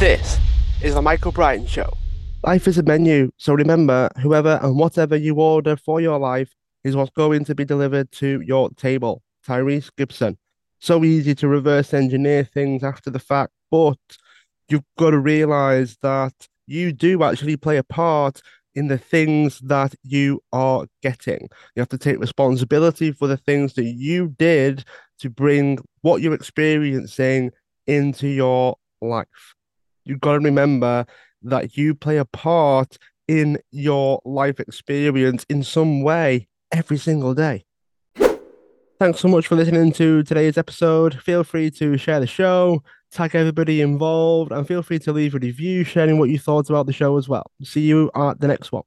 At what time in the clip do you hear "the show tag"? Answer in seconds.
42.20-43.34